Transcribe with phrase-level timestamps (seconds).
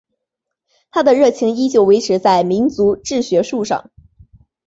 [0.89, 3.91] 他的热情依旧维持在民族志学术上。